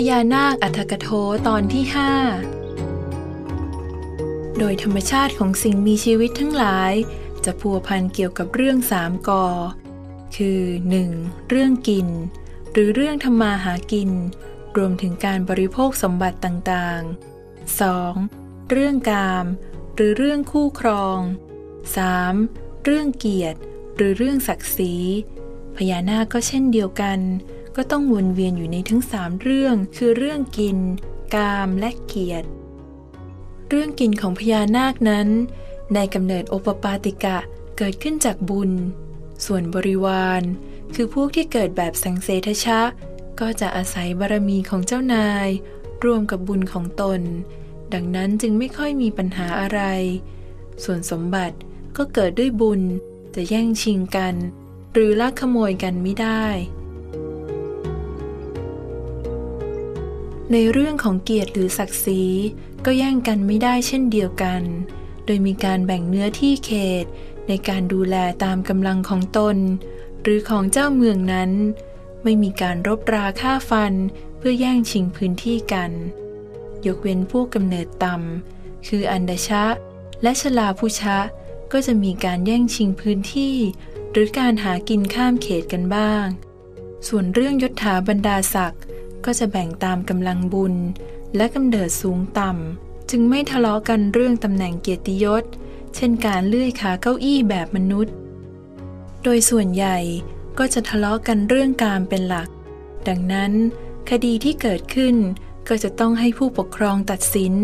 [0.00, 1.08] พญานาคอัฏฐกโท
[1.48, 2.12] ตอนที่ห้า
[4.58, 6.92] โดยธรรมชาติของสิ่งมีชีวิตทั้งหลาย
[7.44, 9.46] จะพัวพันเกี่ยวกับเรื่องสามกอ
[10.36, 10.62] คือ
[11.04, 11.48] 1.
[11.50, 12.08] เรื่องกิน
[12.72, 14.10] หรือเรื่องทำมาหากิน
[14.76, 18.70] รวมถึงการบริโภคสมบัติต่างๆ 2.
[18.70, 19.46] เรื่องกาม
[19.94, 21.18] หรือเรื่องคู่ครอง
[22.02, 22.84] 3.
[22.84, 23.58] เรื่องเกียรติ
[23.96, 24.94] หรือเรื่องศักดิ์ศรี
[25.76, 27.20] พญานาคก็เช่นเดียวกัน
[27.80, 30.78] ก็ต้องวนเวียนอยู่ในทั้งสามเรื่อง คือเรื่องกิน
[31.34, 32.48] กามและเกียรติ
[33.68, 35.28] เรื่องกินของพญานาคนั้น
[35.94, 37.38] ในกำเนิดโอปปาติกะ
[37.78, 38.70] เกิดขึ้นจากบุญ
[39.46, 40.42] ส่วนบริวาร
[40.94, 42.80] คือพวกที่เกิดแบบสังเสทชะ
[43.40, 45.48] ก็จะอาศัยบารมีของเจ้านาย
[46.04, 47.20] รวมกับบุญของตน
[47.94, 49.80] ดังนั้นจึงไม่ค่อยมีปัญหาอะไร
[50.84, 51.56] ส่วนสมบัติ
[51.96, 52.80] ก็เกิดด้วยบุญ
[53.34, 54.34] จะแย่งชิงกัน
[54.92, 56.46] หรือลักขโมยกันไม่ได้
[60.52, 62.22] ในเรื่องของเกียรติหรือศักดิ์ศรี
[62.84, 64.62] ก็แย่งกันไม่ได้เช่นเดียวกัน
[65.24, 66.70] โดยมีการแบ่งเนื้อที่เข
[67.02, 67.04] ต
[67.48, 69.56] ในการดูแลตามกำลังของตน
[70.22, 71.50] หรือของเจ้าเมืองนั้น
[72.22, 73.94] ไม่มีการรบราฆ่าฟัน
[74.38, 75.90] เพื่อแย่งชิงพื้นที่กัน
[76.86, 79.64] ยกเว้นพวกกำเนิดต่ำคืออันดชะ
[80.22, 81.18] และชลาผู้ชะ
[81.72, 83.56] ก็จะมีการแย่งชิงพื้นที่
[84.10, 86.26] หรือการหากินข้ามเขตกันบ้าง
[87.08, 88.82] ส่วนเรื่องยศถาบรรดาศักดิ์
[89.24, 90.74] ก็จะแบ่งตามกำลังบุญ
[91.36, 95.44] และกำเนิดสูงต่ำ จึงไม่ทะเลาะกันเรื่องตำแหน่งเกียรติยศ
[95.94, 98.14] เช่นการเลื่อยขาเก้าอี้แบบมนุษย์
[99.22, 99.98] โดยส่วนใหญ่
[100.58, 102.48] ก็จะทะเลาะกันเรื่องการเป็นหลัก
[103.08, 103.52] ดังนั้น
[104.10, 105.16] คดีที่เกิดขึ้น
[105.68, 107.54] ก็จะต้องให้ผู้ปกครองตัดสิน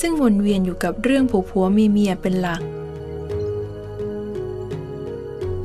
[0.00, 2.62] ซึ่งวนเวียนอยู่กับเรื่องผัวผัวเมียเมียเป็นหลัก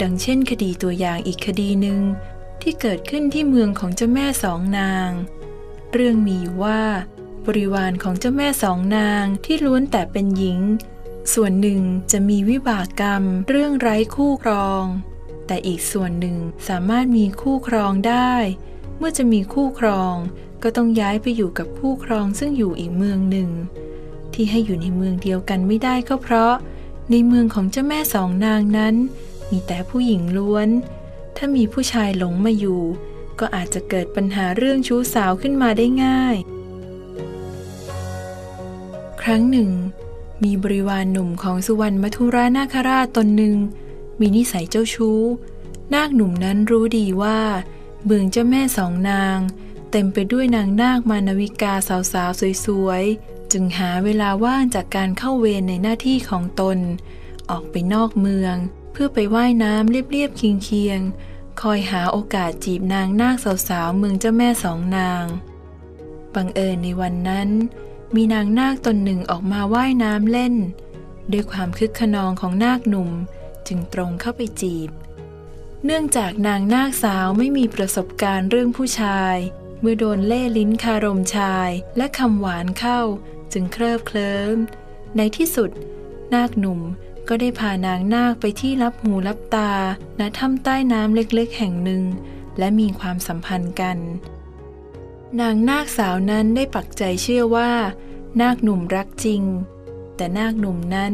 [0.01, 1.99] ดังเช่น คดีตัวอย่างอีกคดีหนึ่ง
[2.67, 5.09] ที่เกิดขึ้นที่เมืองของเจ้าแม่สองนาง
[5.93, 6.81] เรื่องมีว่า
[7.45, 10.59] บริวารของเจ้าแม่สองนางที่ล้วนแต่เป็นหญิง
[11.33, 11.81] ส่วนหนึ่ง
[12.11, 14.83] จะมีวิบากกรรมเรื่องไร้คู่ครอง
[15.47, 16.37] แต่อีกส่วนหนึ่ง
[16.67, 18.33] สามารถมีคู่ครองได้
[18.97, 20.15] เมื่อจะมีคู่ครอง
[20.63, 23.49] ก็ต้องย้ายไปอยู่กับคู่ครองซึ่งอยู่อีกเมืองหนึ่ง
[24.33, 26.53] ที่ให้อยู่ในเมืองเดียวกันไม่ได้ก็เพราะ
[27.11, 28.95] ในเมืองของเจ้าแม่สองนางนั้น
[29.51, 30.69] มีแต่ผู้หญิงล้วน
[31.37, 32.81] ถ้ามีผู้ชายหลงมาอยู่
[33.39, 36.35] ก็อาจจะเกิดปัญหาเรื่องชู้สาวขึ้นมาได้ง่าย
[39.21, 39.71] ครั้งหนึ่ง
[40.43, 43.57] มีบริวารหนุ่มของสุวรรณมัทุรานาคราชตนหนึ่ง
[44.19, 45.21] มีนิสัยเจ้าชู้
[45.93, 47.39] นาคหนุ่มนั้นรู้ดีว่า
[48.05, 49.37] เมืองเจ้าแม่สองนาง
[49.91, 56.77] เต็มไปด้วยนางนาคมานวิกาสาวๆสวยๆ จึงหาเวลาว่างจากการเข้าเวรในหน้าที่ของตน
[57.49, 58.55] ออกไปนอกเมือง
[58.97, 63.37] เพื่อไปว่ายน้ำเรียบๆเคียงๆ คอยหาโอกาสจีบนางนาค
[63.69, 65.25] สาวๆเมืองเจ้าแม่สองนาง
[66.35, 67.49] บังเอิญในวันนั้น
[68.15, 70.55] มีนางนาคตนหนึ่งออกมาว่ายน้ำเล่น
[71.31, 73.09] ด้วยความคึกขนองของนาคหนุ่ม
[73.67, 74.89] จึงตรงเข้าไปจีบ
[75.85, 79.35] เนื่องจากนางนาคสาวไม่มีประสบการณ์เรื่องผู้ชาย
[79.81, 82.99] เมื่อโดนเล่ลิ้นคารมชายและคำหวานเข้า
[83.53, 84.55] จึงเคลิบเคลิ้ม
[85.17, 85.69] ในที่สุด
[86.33, 86.81] นาคหนุ่ม
[87.27, 89.71] ก็ได้พานางนาคไปที่รับหูรับตา
[90.19, 92.03] ณถ้ำใต้น้ำเล็กๆ แห่งหนึ่ง
[92.59, 93.97] และมีความสัมพันธ์กัน
[95.39, 97.71] นางนาคสาวนั้นได้ปักใจเชื่อว่า
[98.41, 99.43] นาคหนุ่มรักจริง
[100.15, 101.13] แต่นาคหนุ่มนั้น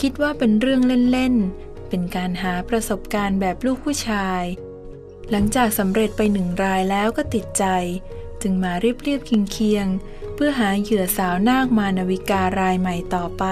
[0.00, 4.42] คิดว่าเป็นเรื่องเล่นๆ เป็นการหาประสบการณ์แบบลูกผู้ชาย
[5.30, 7.64] หลังจากสำเร็จไปหนึ่งรายแล้วก็ติดใจ
[8.42, 13.44] จึงมาเรียบๆเคียงๆเพื่อหาเหยื่อสาวนาคมานวิการายใหม่ต่อไป